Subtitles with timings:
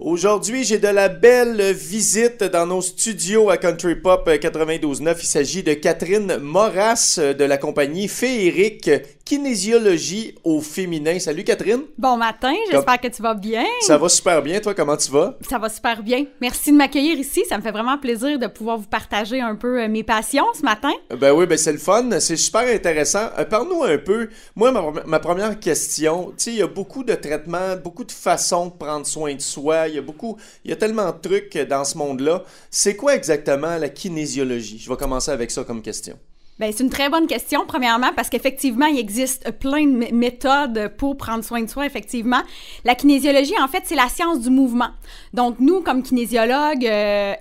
[0.00, 5.16] Aujourd'hui, j'ai de la belle visite dans nos studios à Country Pop 92.9.
[5.20, 8.90] Il s'agit de Catherine Moras de la compagnie Féerique
[9.24, 11.18] Kinésiologie au féminin.
[11.18, 11.80] Salut Catherine.
[11.96, 13.64] Bon matin, j'espère que tu vas bien.
[13.80, 14.60] Ça va super bien.
[14.60, 15.38] Toi, comment tu vas?
[15.48, 16.26] Ça va super bien.
[16.42, 17.42] Merci de m'accueillir ici.
[17.48, 20.60] Ça me fait vraiment plaisir de pouvoir vous partager un peu euh, mes passions ce
[20.60, 20.92] matin.
[21.18, 22.06] Ben oui, ben c'est le fun.
[22.20, 23.30] C'est super intéressant.
[23.38, 24.28] Euh, Parle-nous un peu.
[24.56, 28.12] Moi, ma, ma première question, tu sais, il y a beaucoup de traitements, beaucoup de
[28.12, 29.88] façons de prendre soin de soi.
[29.88, 30.36] Il y a beaucoup,
[30.66, 32.42] il y a tellement de trucs dans ce monde-là.
[32.70, 34.78] C'est quoi exactement la kinésiologie?
[34.78, 36.18] Je vais commencer avec ça comme question.
[36.60, 41.16] Ben, c'est une très bonne question, premièrement, parce qu'effectivement, il existe plein de méthodes pour
[41.16, 42.42] prendre soin de soi, effectivement.
[42.84, 44.90] La kinésiologie, en fait, c'est la science du mouvement.
[45.32, 47.34] Donc, nous, comme kinésiologues, euh,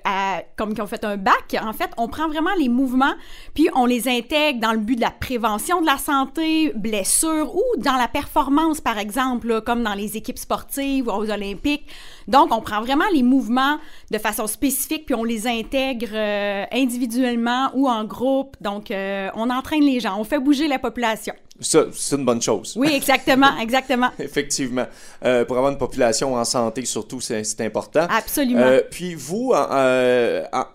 [0.56, 3.14] comme qui ont fait un bac, en fait, on prend vraiment les mouvements,
[3.54, 7.64] puis on les intègre dans le but de la prévention de la santé, blessures, ou
[7.78, 11.86] dans la performance, par exemple, comme dans les équipes sportives ou aux Olympiques.
[12.28, 13.78] Donc, on prend vraiment les mouvements
[14.10, 18.58] de façon spécifique, puis on les intègre euh, individuellement ou en groupe.
[18.60, 19.03] Donc, euh,
[19.36, 21.34] on entraîne les gens, on fait bouger la population.
[21.60, 22.74] Ça, c'est une bonne chose.
[22.76, 24.10] Oui, exactement, exactement.
[24.20, 24.86] Effectivement.
[25.24, 28.08] Euh, pour avoir une population en santé, surtout, c'est important.
[28.10, 28.78] Absolument.
[28.90, 29.54] puis vous,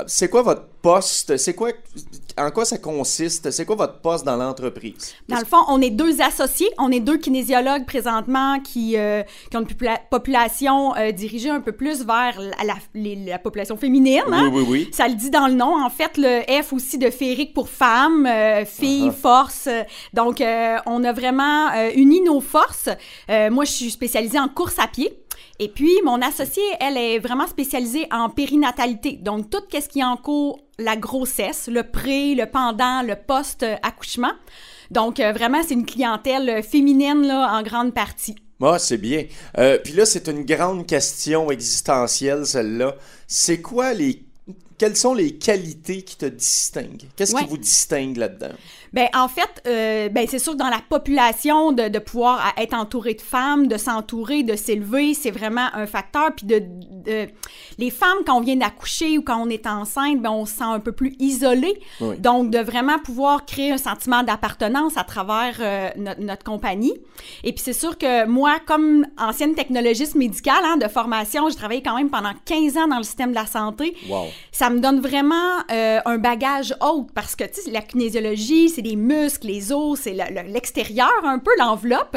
[0.06, 1.36] c'est quoi votre poste?
[1.36, 1.70] C'est quoi,
[2.38, 3.50] en quoi ça consiste?
[3.50, 5.14] C'est quoi votre poste dans l'entreprise?
[5.28, 6.68] Dans le fond, on est deux associés.
[6.78, 11.72] On est deux kinésiologues présentement qui, euh, qui ont une population euh, dirigée un peu
[11.72, 14.22] plus vers la, la, population féminine.
[14.30, 14.50] Hein?
[14.52, 14.88] Oui, oui, oui.
[14.92, 15.82] Ça le dit dans le nom.
[15.84, 19.12] En fait, le F aussi de féerique pour femmes, euh, filles, uh-huh.
[19.12, 19.68] force.
[20.14, 22.88] Donc, on a vraiment uni nos forces.
[23.28, 25.12] moi, je suis spécialisée en course à pied.
[25.60, 29.18] Et puis, mon associée, elle est vraiment spécialisée en périnatalité.
[29.20, 34.32] Donc, tout ce qui encourt la grossesse, le pré, le pendant, le post-accouchement.
[34.92, 38.36] Donc, euh, vraiment, c'est une clientèle féminine, là, en grande partie.
[38.62, 39.24] Ah, c'est bien.
[39.58, 42.94] Euh, puis là, c'est une grande question existentielle, celle-là.
[43.26, 44.22] C'est quoi les
[44.78, 47.08] quelles sont les qualités qui te distinguent?
[47.16, 48.54] Qu'est-ce qui vous distingue là-dedans?
[48.92, 52.74] Ben en fait, euh, ben c'est sûr que dans la population de, de, pouvoir être
[52.74, 56.30] entouré de femmes, de s'entourer, de s'élever, c'est vraiment un facteur.
[56.34, 56.62] Puis de,
[57.04, 57.28] de,
[57.76, 60.64] les femmes quand on vient d'accoucher ou quand on est enceinte, ben on se sent
[60.64, 61.80] un peu plus isolé.
[62.18, 66.94] Donc de vraiment pouvoir créer un sentiment d'appartenance à travers euh, notre, notre, compagnie.
[67.44, 71.82] Et puis c'est sûr que moi, comme ancienne technologiste médicale hein, de formation, j'ai travaillé
[71.82, 73.94] quand même pendant 15 ans dans le système de la santé.
[74.08, 74.26] Wow.
[74.50, 78.82] Ça me donne vraiment euh, un bagage haute parce que tu sais la kinésiologie c'est
[78.82, 80.14] les muscles, les os, c'est
[80.46, 82.16] l'extérieur un peu, l'enveloppe.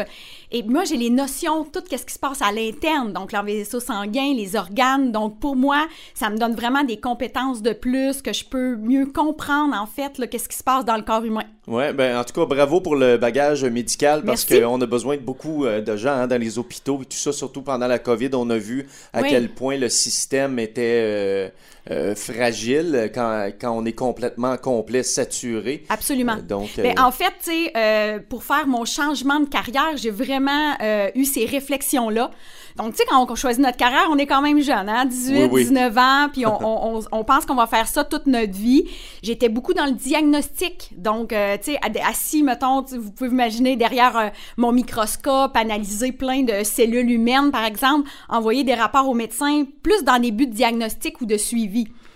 [0.54, 3.80] Et moi, j'ai les notions, tout ce qui se passe à l'interne, donc les vaisseaux
[3.80, 5.12] sanguins, les organes.
[5.12, 9.06] Donc, pour moi, ça me donne vraiment des compétences de plus que je peux mieux
[9.06, 11.46] comprendre, en fait, qu'est-ce qui se passe dans le corps humain.
[11.68, 15.22] Oui, ben en tout cas, bravo pour le bagage médical parce qu'on a besoin de
[15.22, 18.32] beaucoup euh, de gens hein, dans les hôpitaux et tout ça, surtout pendant la COVID,
[18.34, 21.50] on a vu à quel point le système était euh,
[21.90, 25.84] euh, fragile quand, quand, on est complètement complet, saturé.
[25.90, 26.38] Absolument.
[26.38, 30.76] donc, Mais en fait, tu sais, pour faire mon changement de carrière, j'ai vraiment
[31.16, 32.32] eu ces réflexions-là.
[32.78, 35.06] Donc, tu sais, quand on choisit notre carrière, on est quand même jeune, hein?
[35.06, 38.86] 18, 19 ans, puis on, on, on, pense qu'on va faire ça toute notre vie.
[39.22, 40.92] J'étais beaucoup dans le diagnostic.
[40.96, 46.64] Donc, tu sais, assis, mettons, vous pouvez imaginer derrière euh, mon microscope, analyser plein de
[46.64, 51.22] cellules humaines, par exemple, envoyer des rapports aux médecins, plus dans des buts de diagnostic
[51.22, 51.71] ou de suivi.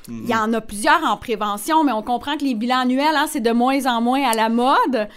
[0.08, 3.26] Il y en a plusieurs en prévention, mais on comprend que les bilans annuels, hein,
[3.28, 5.08] c'est de moins en moins à la mode.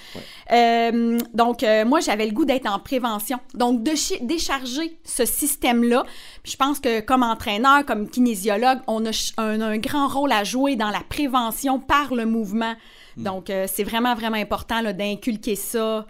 [0.51, 3.39] Euh, donc, euh, moi, j'avais le goût d'être en prévention.
[3.55, 3.93] Donc, de
[4.25, 6.05] décharger ce système-là.
[6.45, 10.77] je pense que comme entraîneur, comme kinésiologue, on a un, un, grand rôle à jouer
[10.77, 12.75] dans la prévention par le mouvement.
[13.17, 13.23] Mm.
[13.23, 16.07] Donc, euh, c'est vraiment, vraiment important d'inculquer ça.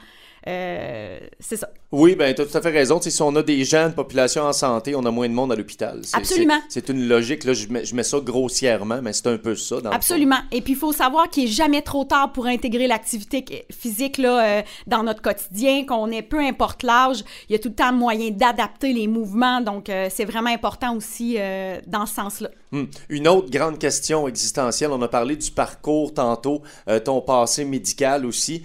[1.41, 1.69] C'est ça.
[1.91, 3.01] Oui, ben tu as tout à fait raison.
[3.01, 5.57] si on a des gens de population en santé, on a moins de monde à
[5.57, 6.03] l'hôpital.
[6.13, 6.61] Absolument.
[6.69, 7.45] C'est une logique.
[7.45, 9.81] Là, je mets, je mets ça grossièrement, mais c'est un peu ça.
[9.81, 10.39] Dans Absolument.
[10.53, 14.59] Et puis, il faut savoir qu'il n'est jamais trop tard pour intégrer l'activité physique là,
[14.59, 17.25] euh, dans notre quotidien, qu'on ait peu importe l'âge.
[17.49, 19.63] Il y a tout le temps moyen d'adapter les mouvements.
[19.63, 22.51] Donc, euh, c'est vraiment important aussi euh, dans ce sens-là.
[22.71, 22.85] Hmm.
[23.09, 26.61] Une autre grande question existentielle, on a parlé du parcours tantôt,
[27.03, 28.63] ton passé médical aussi.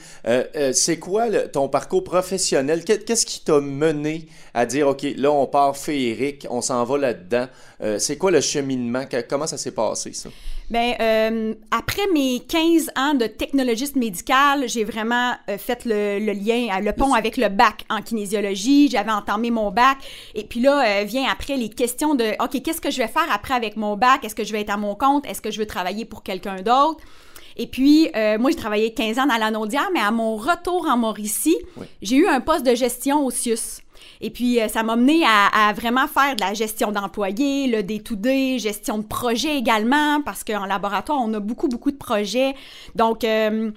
[0.74, 2.86] c'est quoi ton parcours professionnel?
[2.86, 7.48] qu'est-ce qui t'a mené à dire, OK, là, on part féerique, on s'en va là-dedans?
[7.82, 9.06] Euh, c'est quoi le cheminement?
[9.28, 10.30] Comment ça s'est passé, ça?
[10.70, 16.80] Bien, euh, après mes 15 ans de technologiste médicale, j'ai vraiment euh, fait le, lien,
[16.80, 18.90] le pont avec le bac en kinésiologie.
[18.90, 19.98] J'avais entamé mon bac.
[20.36, 23.54] Et puis là, vient après les questions de, OK, qu'est-ce que je vais faire après
[23.54, 24.24] avec mon bac?
[24.24, 25.26] Est-ce que je vais être à mon compte?
[25.26, 27.04] Est-ce que je veux travailler pour quelqu'un d'autre?
[27.58, 29.52] Et puis, euh, moi, j'ai travaillé 15 ans dans la
[29.94, 31.58] mais à mon retour en Mauricie,
[32.02, 33.83] j'ai eu un poste de gestion au CIUS.
[34.22, 38.60] Et puis, euh, ça m'a mené à, vraiment faire de la gestion d'employés, le day-to-day,
[38.60, 42.56] gestion de projets également, parce qu'en laboratoire, on a beaucoup, beaucoup de projets.
[42.96, 43.72] Donc, euh,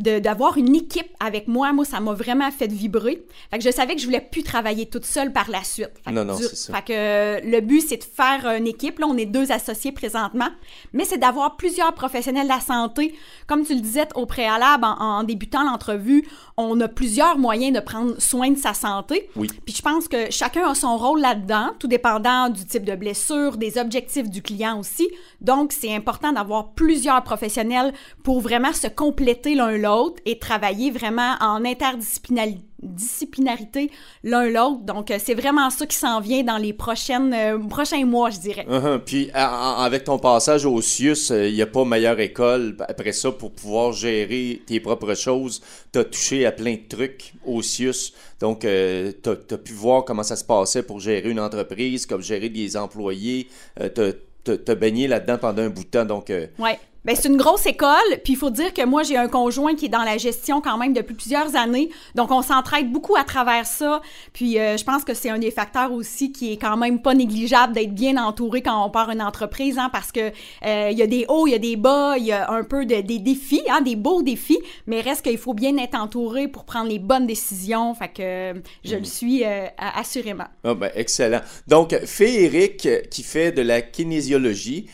[0.00, 3.22] d'avoir une équipe avec moi, moi, ça m'a vraiment fait vibrer.
[3.50, 5.92] Fait que je savais que je voulais plus travailler toute seule par la suite.
[6.10, 6.74] non, non, c'est ça.
[6.74, 8.98] Fait que le but, c'est de faire une équipe.
[8.98, 10.48] Là, on est deux associés présentement,
[10.92, 13.14] mais c'est d'avoir plusieurs professionnels de la santé.
[13.46, 16.26] Comme tu le disais au préalable, en, débutant l'entrevue,
[16.56, 19.28] on a plusieurs moyens de prendre soin de sa santé.
[19.36, 19.48] Oui.
[19.64, 23.56] Puis je pense que chacun a son rôle là-dedans, tout dépendant du type de blessure,
[23.56, 25.08] des objectifs du client aussi.
[25.40, 27.92] Donc, c'est important d'avoir plusieurs professionnels
[28.22, 29.89] pour vraiment se compléter l'un l'autre
[30.24, 33.90] et travailler vraiment en interdisciplinarité
[34.24, 34.84] l'un l'autre.
[34.84, 38.38] Donc, euh, c'est vraiment ça qui s'en vient dans les prochaines, euh, prochains mois, je
[38.38, 38.66] dirais.
[38.68, 38.98] Uh-huh.
[38.98, 43.32] Puis, avec ton passage au CIUS, euh, il n'y a pas meilleure école après ça
[43.32, 45.60] pour pouvoir gérer tes propres choses.
[45.92, 48.12] Tu as touché à plein de trucs au CIUS.
[48.40, 52.48] Donc, tu as, pu voir comment ça se passait pour gérer une entreprise, comme gérer
[52.48, 53.48] des employés.
[53.94, 56.06] tu as, baigné là-dedans pendant un bout de temps.
[56.06, 56.78] Donc, ouais.
[57.06, 59.86] Ben, c'est une grosse école, puis il faut dire que moi, j'ai un conjoint qui
[59.86, 63.64] est dans la gestion quand même depuis plusieurs années, donc on s'entraide beaucoup à travers
[63.64, 64.02] ça,
[64.34, 67.14] puis euh, je pense que c'est un des facteurs aussi qui est quand même pas
[67.14, 70.30] négligeable d'être bien entouré quand on part une entreprise, hein, parce que
[70.66, 72.64] euh, il y a des hauts, il y a des bas, il y a un
[72.64, 76.48] peu de, des défis, hein, des beaux défis, mais reste qu'il faut bien être entouré
[76.48, 79.04] pour prendre les bonnes décisions, fait que je le mhm.
[79.06, 80.48] suis euh, assurément.
[80.64, 81.40] Ah ben, excellent.
[81.66, 84.86] Donc, Fééric qui fait de la kinésiologie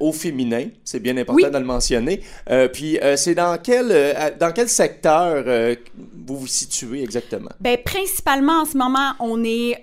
[0.00, 2.22] au féminin, c'est bien important de le mentionner.
[2.50, 5.44] Euh, puis euh, c'est dans quel, euh, dans quel secteur
[6.26, 7.50] vous vous situez exactement?
[7.60, 9.78] Bien, principalement en ce moment, on est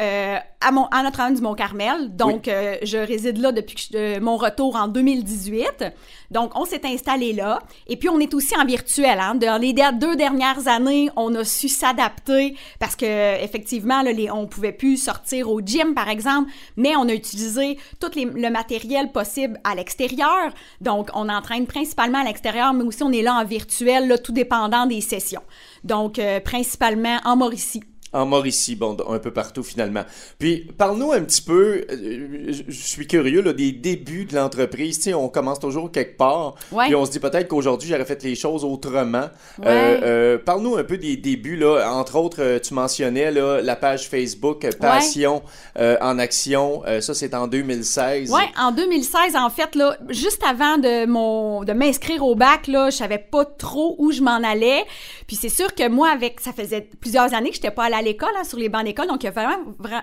[0.66, 2.16] à, mon, à Notre-Dame du Mont-Carmel.
[2.16, 3.90] Donc, je réside là depuis
[4.22, 5.86] mon retour en 2018.
[6.32, 7.60] Donc, on s'est installé là.
[7.88, 9.20] Et puis, on est aussi en virtuel.
[9.20, 9.36] Hein.
[9.36, 14.48] Dans les deux dernières années, on a su s'adapter parce que effectivement, là, les, on
[14.48, 19.60] pouvait plus sortir au gym, par exemple, mais on a utilisé tout le matériel possible
[19.64, 20.54] à l'extérieur.
[20.82, 24.32] Donc, on entraîne principalement à l'extérieur, mais aussi on est là en virtuel, là, tout
[24.32, 25.44] dépendant des sessions.
[25.84, 27.84] Donc, euh, principalement en Mauricie
[28.16, 30.04] en Mauricie, bon, un peu partout finalement.
[30.40, 34.98] Puis, parle-nous un petit peu, euh, je suis curieux, là, des débuts de l'entreprise.
[34.98, 38.24] Tu sais, on commence toujours quelque part, puis on se dit peut-être qu'aujourd'hui, j'aurais fait
[38.24, 39.26] les choses autrement.
[39.66, 41.92] Euh, euh, parle-nous un peu des débuts, là.
[41.92, 45.44] Entre autres, tu mentionnais là, la page Facebook Passion
[45.76, 46.84] en action.
[47.02, 48.32] ça, c'est en 2016.
[48.32, 52.90] Oui, en 2016, en fait, là, juste avant de, mon, de m'inscrire au bac, là,
[52.90, 54.86] je savais pas trop où je m'en allais.
[55.28, 57.96] Puis c'est sûr que moi, avec ça faisait plusieurs années que je n'étais pas allée
[57.96, 59.58] à l'école, hein, sur les bancs d'école, donc il a vraiment,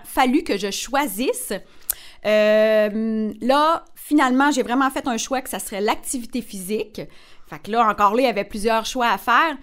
[0.04, 1.52] fallu que je choisisse.
[2.24, 7.00] Euh, là, finalement, j'ai vraiment fait un choix que ça serait l'activité physique.
[7.48, 9.56] Fait que là, encore là, il y avait plusieurs choix à faire.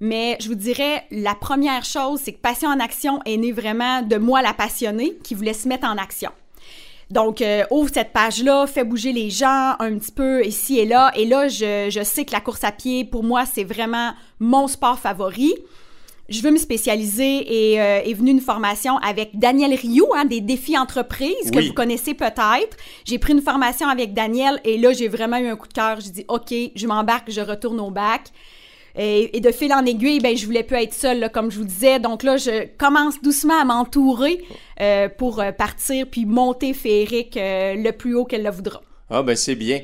[0.00, 4.02] Mais je vous dirais, la première chose, c'est que Passion en action est née vraiment
[4.02, 6.30] de moi, la passionnée, qui voulait se mettre en action.
[7.10, 11.12] Donc, euh, ouvre cette page-là, fais bouger les gens un petit peu ici et là.
[11.14, 14.66] Et là, je, je sais que la course à pied, pour moi, c'est vraiment mon
[14.66, 15.54] sport favori
[16.28, 20.40] je veux me spécialiser et euh, est venue une formation avec Daniel Rioux, hein, des
[20.40, 22.76] défis entreprises que vous connaissez peut-être.
[23.04, 26.00] J'ai pris une formation avec Daniel et là, j'ai vraiment eu un coup de cœur.
[26.00, 28.22] J'ai dit, OK, je m'embarque, je retourne au bac.
[28.98, 32.00] Et, de fil en aiguille, ben, je voulais plus être seule, comme je vous disais.
[32.00, 34.42] Donc là, je commence doucement à m'entourer
[34.80, 38.80] euh, pour euh, partir puis monter Féeric le plus haut qu'elle le voudra.
[39.08, 39.82] Ah ben c'est bien.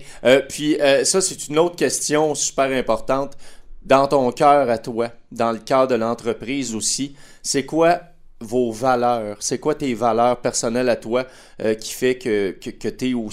[0.48, 3.36] puis ça, c'est une autre question super importante
[3.84, 8.00] dans ton cœur à toi, dans le cœur de l'entreprise aussi, c'est quoi
[8.40, 9.36] vos valeurs?
[9.40, 11.24] C'est quoi tes valeurs personnelles à toi
[11.60, 13.30] euh, qui fait que, que, que tu es où,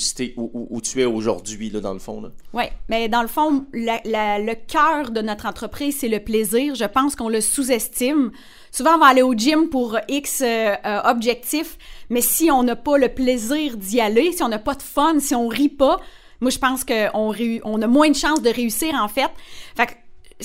[0.82, 2.32] tu es aujourd'hui, dans le fond?
[2.54, 6.76] Oui, mais dans le fond, le cœur de notre entreprise, c'est le plaisir.
[6.76, 8.32] Je pense qu'on le sous-estime.
[8.72, 11.78] Souvent, on va aller au gym pour X euh, euh, objectifs,
[12.10, 15.20] mais si on n'a pas le plaisir d'y aller, si on n'a pas de fun,
[15.20, 16.00] si on rit pas,
[16.40, 19.30] moi, je pense qu'on on a moins de chances de réussir, en fait.
[19.76, 19.94] Fait que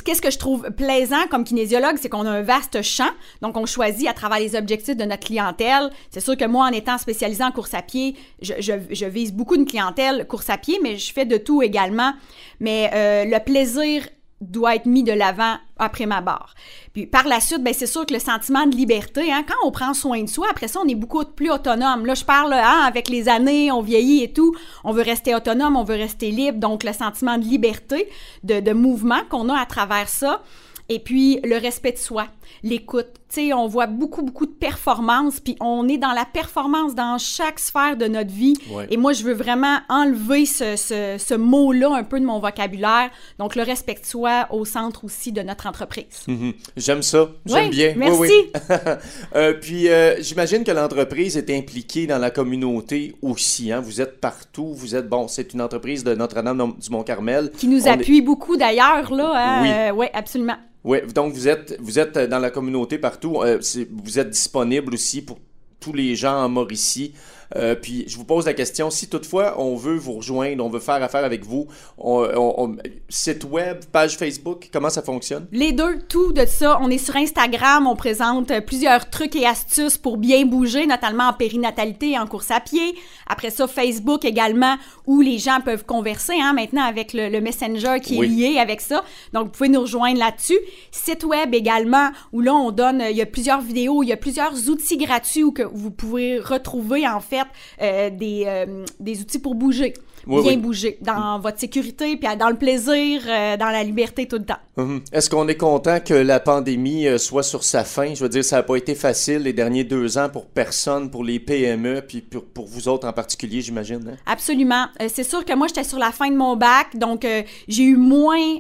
[0.02, 3.10] qu'est-ce que je trouve plaisant comme kinésiologue, c'est qu'on a un vaste champ.
[3.42, 5.90] Donc, on choisit à travers les objectifs de notre clientèle.
[6.10, 9.54] C'est sûr que moi, en étant spécialisée en course à pied, je, je, vise beaucoup
[9.54, 12.12] une clientèle course à pied, mais je fais de tout également.
[12.60, 14.08] Mais euh, le plaisir
[14.50, 16.54] doit être mis de l'avant après ma barre.
[16.92, 19.70] Puis par la suite, ben c'est sûr que le sentiment de liberté, hein, quand on
[19.70, 22.06] prend soin de soi, après ça, on est beaucoup plus autonome.
[22.06, 25.76] Là, je parle, hein, avec les années, on vieillit et tout, on veut rester autonome,
[25.76, 26.58] on veut rester libre.
[26.58, 28.08] Donc, le sentiment de liberté,
[28.42, 30.42] de, de mouvement qu'on a à travers ça,
[30.88, 32.26] et puis le respect de soi.
[32.62, 33.08] l'écoute.
[33.54, 37.96] On voit beaucoup, beaucoup de performance, puis on est dans la performance dans chaque sphère
[37.96, 38.54] de notre vie.
[38.90, 43.10] Et moi, je veux vraiment enlever ce, ce, ce mot-là un peu de mon vocabulaire.
[43.38, 46.24] Donc, le respect de soi au centre aussi de notre entreprise.
[46.26, 46.52] Mhm.
[46.76, 47.28] J'aime ça.
[47.46, 47.94] J'aime bien.
[47.96, 48.20] Merci.
[48.20, 48.52] Oui,
[49.34, 53.72] euh, puis, euh, j'imagine que l'entreprise est impliquée dans la communauté aussi.
[53.72, 53.80] Hein?
[53.80, 54.74] Vous êtes partout.
[54.74, 57.50] Vous êtes, bon, c'est une entreprise de Notre-Dame du Mont-Carmel.
[57.56, 59.32] Qui nous appuie beaucoup d'ailleurs, là.
[59.34, 59.62] Hein?
[59.62, 59.70] Oui.
[59.70, 60.56] Euh, oui, absolument.
[60.84, 63.24] Oui, donc vous êtes, vous êtes dans la communauté partout.
[63.25, 65.38] Euh, vous êtes disponible aussi pour
[65.81, 67.14] tous les gens en Mauricie.
[67.56, 70.80] Euh, puis je vous pose la question, si toutefois on veut vous rejoindre, on veut
[70.80, 71.66] faire affaire avec vous,
[71.98, 72.76] on,
[73.08, 75.46] site web, page Facebook, comment ça fonctionne?
[75.52, 76.78] Les deux, tout de ça.
[76.80, 81.32] On est sur Instagram, on présente plusieurs trucs et astuces pour bien bouger, notamment en
[81.32, 82.94] périnatalité et en course à pied.
[83.26, 88.18] Après ça, Facebook également, où les gens peuvent converser hein, maintenant avec le, Messenger qui
[88.18, 89.04] est lié avec ça.
[89.32, 90.58] Donc, vous pouvez nous rejoindre là-dessus.
[90.90, 94.16] Site web également, où là, on donne, il y a plusieurs vidéos, il y a
[94.16, 97.33] plusieurs outils gratuits que vous pouvez retrouver en fait
[97.80, 99.94] euh, des, euh, des outils pour bouger
[100.26, 104.44] bien bouger dans votre sécurité, puis dans le plaisir, euh, dans la liberté tout le
[104.44, 104.58] temps.
[104.76, 105.02] Mhm.
[105.12, 108.14] Est-ce qu'on est content que la pandémie soit sur sa fin?
[108.14, 111.24] Je veux dire, ça n'a pas été facile les derniers deux ans pour personne, pour
[111.24, 114.12] les PME, puis pour, pour vous autres en particulier, j'imagine.
[114.12, 114.16] Hein?
[114.26, 114.86] Absolument.
[115.00, 117.26] Euh, c'est sûr que moi, j'étais sur la fin de mon bac, donc
[117.68, 118.58] j'ai eu moins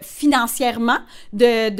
[0.00, 0.98] financièrement
[1.32, 1.70] de,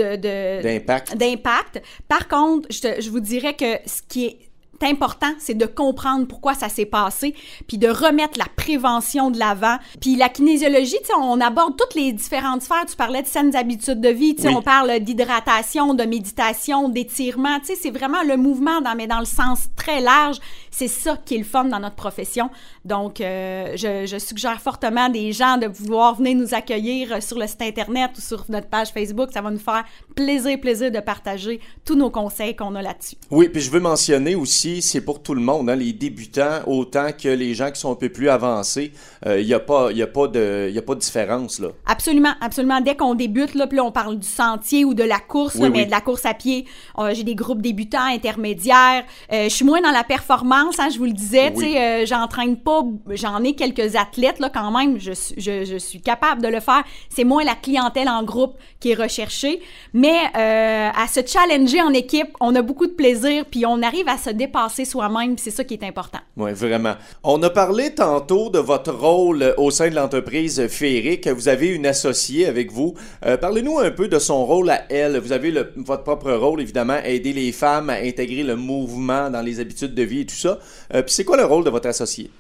[0.61, 1.17] d'impact.
[1.17, 1.83] d'impact.
[2.09, 4.39] Par contre, je, je vous dirais que ce qui est
[4.83, 7.35] important, c'est de comprendre pourquoi ça s'est passé,
[7.67, 9.77] puis de remettre la prévention de l'avant.
[10.01, 12.85] Puis la kinésiologie, tu sais, on aborde toutes les différentes sphères.
[12.89, 17.61] Tu parlais de saines habitudes de vie, tu sais, on parle d'hydratation, de méditation, d'étirement.
[17.61, 20.39] Tu sais, c'est vraiment le mouvement, dans, mais dans le sens très large.
[20.71, 22.51] C'est ça qui est le fun dans notre profession.
[22.85, 27.47] Donc, euh, je, je, suggère fortement des gens de vouloir venir nous accueillir sur le
[27.47, 29.31] site Internet ou sur notre page Facebook.
[29.33, 33.17] Ça va nous faire plaisir, plaisir de partager tous nos conseils qu'on a là-dessus.
[33.31, 37.09] Oui, puis je veux mentionner aussi c'est pour tout le monde, hein, les débutants autant
[37.13, 38.93] que les gens qui sont un peu plus avancés.
[39.25, 41.59] Il euh, n'y a, pas, a, pas de, y a pas de différence.
[41.59, 41.69] Là.
[41.87, 42.81] Absolument, absolument.
[42.81, 45.85] Dès qu'on débute, là, puis là, on parle du sentier ou de la course, mais
[45.85, 46.65] de la course à pied,
[46.99, 49.05] euh, j'ai des groupes débutants, intermédiaires.
[49.33, 51.53] Euh, je suis moins dans la performance, hein, je vous le disais.
[51.55, 51.77] Oui.
[52.07, 56.49] J'entraîne pas, j'en ai quelques athlètes là, quand même, je, je, je suis capable de
[56.49, 56.83] le faire.
[57.09, 59.61] C'est moins la clientèle en groupe qui est recherchée.
[59.93, 64.17] Mais à se challenger en équipe, on a beaucoup de plaisir, puis on arrive à
[64.17, 64.54] se dépasser
[64.85, 66.21] soi-même, c'est ça qui est important.
[66.37, 66.95] Oui, vraiment.
[67.23, 71.29] On a parlé tantôt de votre rôle au sein de l'entreprise Féerique.
[71.29, 72.95] Vous avez une associée avec vous.
[73.27, 75.19] Euh, parlez-nous un peu de son rôle à elle.
[75.19, 79.61] Vous avez votre propre rôle, évidemment, aider les femmes à intégrer le mouvement dans les
[79.61, 80.59] habitudes de vie et tout ça.
[80.95, 82.31] Euh, puis c'est quoi le rôle de votre associée?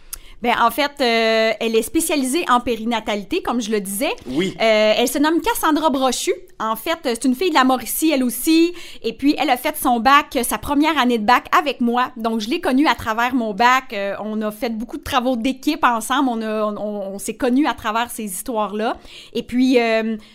[0.45, 4.13] Ben, en fait, euh, elle est spécialisée en périnatalité, comme je le disais.
[4.27, 4.55] Oui.
[4.61, 6.33] Euh, elle se nomme Cassandra Brochu.
[6.61, 8.75] En fait, c'est une fille de la Mauricie, elle aussi.
[9.03, 12.11] Et puis, elle a fait son bac, sa première année de bac avec moi.
[12.19, 13.95] Donc, je l'ai connue à travers mon bac.
[13.95, 16.29] Euh, on a fait beaucoup de travaux d'équipe ensemble.
[16.29, 18.99] On, on, s'est connus à travers ces histoires-là.
[19.33, 19.79] Et puis,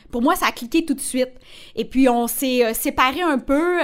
[0.10, 1.34] pour moi, ça a cliqué tout de suite.
[1.76, 3.78] Et puis, on s'est séparés un peu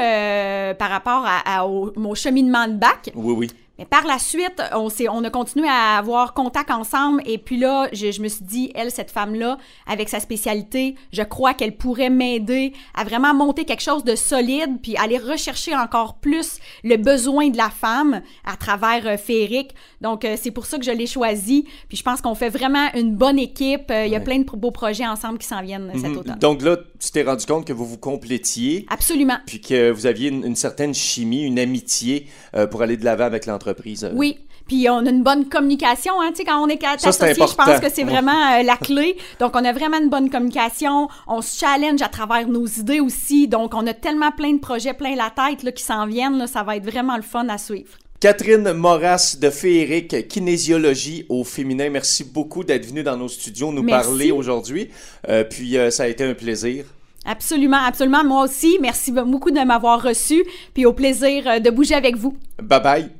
[0.79, 3.11] par rapport à, au, mon cheminement de bac.
[3.13, 3.64] Oui, oui.
[3.77, 7.21] Mais par la suite, on, on a continué à avoir contact ensemble.
[7.25, 11.23] Et puis là, je, je me suis dit, elle, cette femme-là, avec sa spécialité, je
[11.23, 16.15] crois qu'elle pourrait m'aider à vraiment monter quelque chose de solide, puis aller rechercher encore
[16.15, 19.75] plus le besoin de la femme à travers euh, Féeric.
[19.99, 21.65] Donc, euh, c'est pour ça que je l'ai choisi.
[21.89, 23.91] Puis je pense qu'on fait vraiment une bonne équipe.
[23.91, 26.17] Euh, il y a plein de beaux projets ensemble qui s'en viennent cet mhm.
[26.17, 26.39] automne.
[26.39, 28.85] Donc là, tu t'es rendu compte que vous vous complétiez.
[28.89, 29.37] Absolument.
[29.45, 32.27] Puis que vous aviez une, une certaine chimie, une amitié
[32.71, 33.64] pour aller de l'avant avec l'entreprise.
[33.67, 34.11] Euh.
[34.13, 34.37] Oui.
[34.67, 37.79] Puis on a une bonne communication, hein, tu sais, quand on est associé, je pense
[37.79, 39.15] que c'est vraiment euh, la clé.
[39.39, 43.47] Donc on a vraiment une bonne communication, on se challenge à travers nos idées aussi.
[43.47, 46.47] Donc on a tellement plein de projets plein la tête là, qui s'en viennent, là,
[46.47, 47.91] ça va être vraiment le fun à suivre.
[48.19, 53.85] Catherine Moras de Féerique Kinésiologie au féminin, merci beaucoup d'être venue dans nos studios nous
[53.85, 54.89] parler aujourd'hui.
[55.29, 56.85] Euh, puis ça a été un plaisir.
[57.25, 58.23] Absolument, absolument.
[58.23, 60.43] Moi aussi, merci beaucoup de m'avoir reçu.
[60.73, 62.35] Puis au plaisir de bouger avec vous.
[62.61, 63.15] Bye bye.